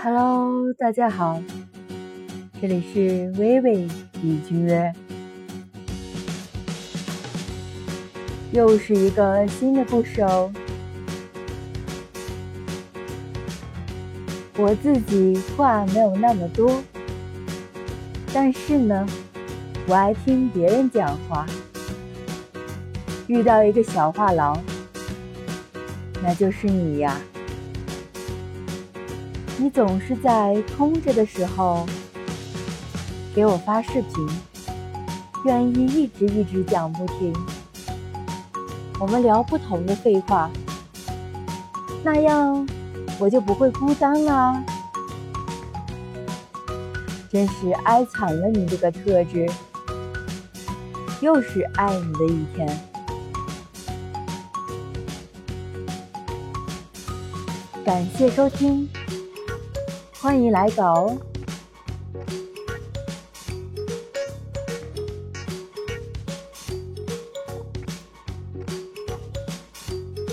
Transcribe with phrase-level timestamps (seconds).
[0.00, 1.42] Hello，大家好，
[2.62, 3.88] 这里是微微
[4.22, 4.92] 与君约，
[8.52, 10.52] 又是一个新的故事哦。
[14.56, 16.80] 我自己话没有那么多，
[18.32, 19.04] 但是呢，
[19.88, 21.44] 我爱听别人讲话。
[23.26, 24.56] 遇到一个小话痨，
[26.22, 27.20] 那就是你呀。
[29.60, 31.84] 你总是在空着的时候
[33.34, 34.28] 给我发视频，
[35.44, 37.34] 愿意一直一直讲不停。
[39.00, 40.48] 我们聊不同的废话，
[42.04, 42.64] 那样
[43.18, 44.64] 我就不会孤单啦。
[47.28, 49.50] 真是哀惨了你这个特质，
[51.20, 52.80] 又是爱你的一天。
[57.84, 58.88] 感谢收听。
[60.20, 61.18] 欢迎来稿哦。